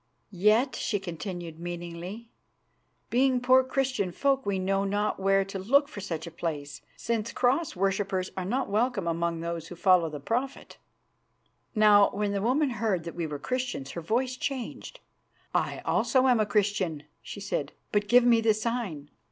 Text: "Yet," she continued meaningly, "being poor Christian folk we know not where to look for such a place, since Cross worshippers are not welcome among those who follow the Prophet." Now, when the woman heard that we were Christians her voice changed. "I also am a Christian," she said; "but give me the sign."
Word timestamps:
"Yet," 0.31 0.75
she 0.75 0.99
continued 0.99 1.59
meaningly, 1.59 2.27
"being 3.11 3.39
poor 3.39 3.63
Christian 3.63 4.11
folk 4.11 4.47
we 4.47 4.57
know 4.57 4.83
not 4.83 5.19
where 5.19 5.45
to 5.45 5.59
look 5.59 5.87
for 5.87 5.99
such 6.01 6.25
a 6.25 6.31
place, 6.31 6.81
since 6.97 7.31
Cross 7.31 7.75
worshippers 7.75 8.31
are 8.35 8.43
not 8.43 8.67
welcome 8.67 9.07
among 9.07 9.41
those 9.41 9.67
who 9.67 9.75
follow 9.75 10.09
the 10.09 10.19
Prophet." 10.19 10.77
Now, 11.75 12.09
when 12.13 12.31
the 12.31 12.41
woman 12.41 12.71
heard 12.71 13.03
that 13.03 13.13
we 13.13 13.27
were 13.27 13.37
Christians 13.37 13.91
her 13.91 14.01
voice 14.01 14.35
changed. 14.35 14.99
"I 15.53 15.81
also 15.85 16.25
am 16.27 16.39
a 16.39 16.47
Christian," 16.47 17.03
she 17.21 17.39
said; 17.39 17.71
"but 17.91 18.07
give 18.07 18.23
me 18.23 18.41
the 18.41 18.55
sign." 18.55 19.11